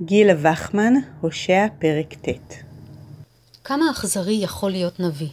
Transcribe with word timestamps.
גילה 0.00 0.52
וחמן, 0.52 0.94
הושע, 1.20 1.66
פרק 1.78 2.14
ט'. 2.14 2.54
כמה 3.64 3.90
אכזרי 3.90 4.32
יכול 4.32 4.70
להיות 4.70 5.00
נביא? 5.00 5.28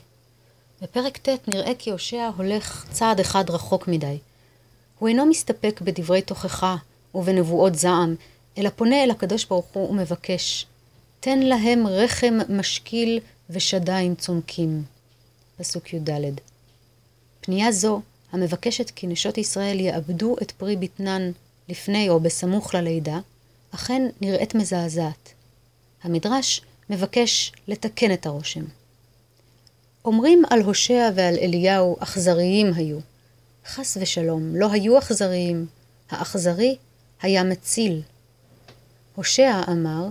בפרק 0.82 1.18
ט' 1.18 1.48
נראה 1.48 1.72
כי 1.80 1.92
הושע 1.92 2.30
הולך 2.38 2.86
צעד 2.92 3.20
אחד 3.20 3.50
רחוק 3.50 3.88
מדי. 3.88 4.18
הוא 5.00 5.10
אינו 5.10 5.26
מסתפק 5.26 5.82
בדברי 5.82 6.22
תוכחה 6.22 6.76
ובנבואות 7.16 7.76
זעם, 7.76 8.16
אלא 8.58 8.70
פונה 8.70 9.04
אל 9.04 9.12
הקדוש 9.12 9.46
ברוך 9.46 9.66
הוא 9.74 9.90
ומבקש, 9.90 10.66
תן 11.20 11.40
להם 11.40 11.88
רחם 11.88 12.38
משקיל 12.50 13.20
ושדיים 13.50 14.16
צומקים. 14.16 14.84
פסוק 15.58 15.94
י"ד. 15.94 16.10
פנייה 17.42 17.72
זו, 17.72 18.02
המבקשת 18.32 18.90
כי 18.90 19.08
נשות 19.08 19.38
ישראל 19.38 19.80
יאבדו 19.80 20.36
את 20.42 20.52
פרי 20.52 20.76
בטנן 20.76 21.32
לפני 21.70 22.10
או 22.10 22.20
בסמוך 22.20 22.76
ללידה, 22.76 23.20
אכן 23.76 24.08
נראית 24.22 24.56
מזעזעת. 24.56 25.34
המדרש 26.04 26.62
מבקש 26.90 27.52
לתקן 27.68 28.14
את 28.14 28.26
הרושם. 28.26 28.64
אומרים 30.06 30.44
על 30.50 30.62
הושע 30.62 31.10
ועל 31.16 31.36
אליהו 31.36 31.98
אכזריים 32.00 32.74
היו. 32.76 33.00
חס 33.66 33.98
ושלום, 34.02 34.56
לא 34.56 34.72
היו 34.72 34.98
אכזריים, 34.98 35.66
האכזרי 36.10 36.76
היה 37.22 37.44
מציל. 37.44 38.02
הושע 39.16 39.62
אמר, 39.72 40.08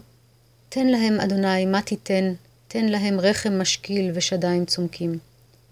תן 0.69 0.87
להם, 0.87 1.21
אדוני, 1.21 1.67
מה 1.67 1.83
תיתן? 1.83 2.35
תן 2.69 2.87
להם 2.87 3.21
רחם 3.21 3.61
משקיל 3.61 4.11
ושדיים 4.15 4.65
צומקים. 4.65 5.19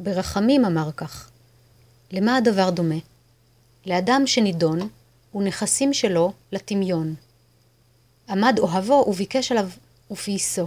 ברחמים 0.00 0.64
אמר 0.64 0.90
כך. 0.96 1.30
למה 2.12 2.36
הדבר 2.36 2.70
דומה? 2.70 2.98
לאדם 3.86 4.22
שנידון, 4.26 4.88
ונכסים 5.34 5.94
שלו 5.94 6.32
לטמיון. 6.52 7.14
עמד 8.30 8.58
אוהבו 8.58 9.04
וביקש 9.08 9.52
עליו 9.52 9.68
ופייסו. 10.10 10.66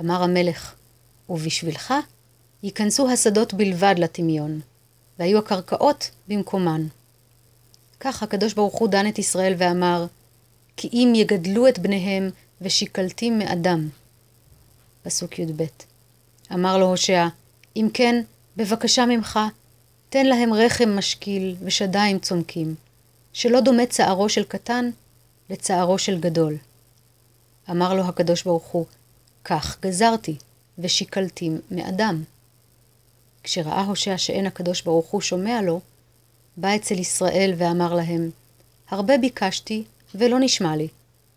אמר 0.00 0.22
המלך, 0.22 0.74
ובשבילך 1.28 1.94
ייכנסו 2.62 3.10
השדות 3.10 3.54
בלבד 3.54 3.94
לטמיון, 3.98 4.60
והיו 5.18 5.38
הקרקעות 5.38 6.10
במקומן. 6.28 6.86
כך 8.00 8.22
הקדוש 8.22 8.54
ברוך 8.54 8.78
הוא 8.78 8.88
דן 8.88 9.08
את 9.08 9.18
ישראל 9.18 9.54
ואמר, 9.58 10.06
כי 10.76 10.88
אם 10.92 11.12
יגדלו 11.16 11.68
את 11.68 11.78
בניהם 11.78 12.30
ושיקלתים 12.60 13.38
מאדם. 13.38 13.88
פסוק 15.02 15.38
י"ב. 15.38 15.64
אמר 16.52 16.78
לו 16.78 16.86
הושע, 16.86 17.26
אם 17.76 17.88
כן, 17.94 18.22
בבקשה 18.56 19.06
ממך, 19.06 19.38
תן 20.08 20.26
להם 20.26 20.52
רחם 20.52 20.96
משקיל 20.96 21.56
ושדיים 21.62 22.18
צומקים, 22.18 22.74
שלא 23.32 23.60
דומה 23.60 23.86
צערו 23.86 24.28
של 24.28 24.44
קטן 24.44 24.90
לצערו 25.50 25.98
של 25.98 26.20
גדול. 26.20 26.56
אמר 27.70 27.94
לו 27.94 28.04
הקדוש 28.04 28.42
ברוך 28.42 28.64
הוא, 28.64 28.86
כך 29.44 29.78
גזרתי, 29.82 30.36
ושיקלתי 30.78 31.50
מאדם. 31.70 32.24
כשראה 33.42 33.84
הושע 33.84 34.18
שאין 34.18 34.46
הקדוש 34.46 34.82
ברוך 34.82 35.06
הוא 35.06 35.20
שומע 35.20 35.62
לו, 35.62 35.80
בא 36.56 36.76
אצל 36.76 36.98
ישראל 36.98 37.54
ואמר 37.56 37.94
להם, 37.94 38.30
הרבה 38.88 39.18
ביקשתי 39.18 39.84
ולא 40.14 40.38
נשמע 40.40 40.76
לי, 40.76 40.88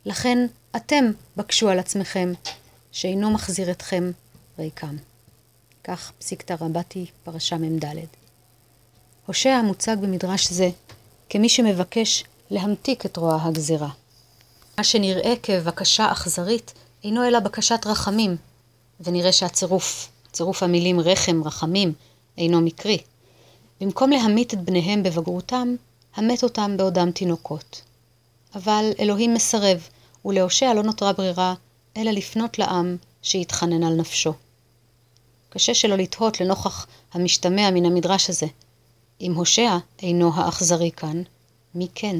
לכן 0.05 0.47
אתם 0.75 1.05
בקשו 1.37 1.69
על 1.69 1.79
עצמכם, 1.79 2.33
שאינו 2.91 3.31
מחזיר 3.31 3.71
אתכם 3.71 4.11
ריקם. 4.59 4.95
כך 5.83 6.11
פסיקתא 6.19 6.55
רבתי, 6.61 7.05
פרשה 7.23 7.57
מ"ד. 7.57 7.85
הושע 9.25 9.61
מוצג 9.61 9.97
במדרש 10.01 10.51
זה 10.51 10.69
כמי 11.29 11.49
שמבקש 11.49 12.23
להמתיק 12.51 13.05
את 13.05 13.17
רוע 13.17 13.39
הגזירה. 13.41 13.89
מה 14.77 14.83
שנראה 14.83 15.33
כבקשה 15.43 16.11
אכזרית, 16.11 16.73
אינו 17.03 17.27
אלא 17.27 17.39
בקשת 17.39 17.79
רחמים, 17.85 18.37
ונראה 18.99 19.31
שהצירוף, 19.31 20.09
צירוף 20.31 20.63
המילים 20.63 20.99
רחם, 20.99 21.41
רחמים, 21.45 21.93
אינו 22.37 22.61
מקרי. 22.61 22.97
במקום 23.81 24.09
להמית 24.09 24.53
את 24.53 24.61
בניהם 24.61 25.03
בבגרותם, 25.03 25.75
המת 26.15 26.43
אותם 26.43 26.77
בעודם 26.77 27.11
תינוקות. 27.11 27.81
אבל 28.55 28.91
אלוהים 28.99 29.33
מסרב, 29.33 29.87
ולהושע 30.25 30.73
לא 30.73 30.83
נותרה 30.83 31.13
ברירה, 31.13 31.53
אלא 31.97 32.11
לפנות 32.11 32.59
לעם 32.59 32.97
שהתחנן 33.21 33.83
על 33.83 33.93
נפשו. 33.93 34.33
קשה 35.49 35.73
שלא 35.73 35.95
לתהות 35.95 36.41
לנוכח 36.41 36.87
המשתמע 37.13 37.71
מן 37.71 37.85
המדרש 37.85 38.29
הזה. 38.29 38.47
אם 39.21 39.33
הושע 39.33 39.77
אינו 40.01 40.31
האכזרי 40.35 40.91
כאן, 40.91 41.23
מי 41.75 41.87
כן? 41.95 42.15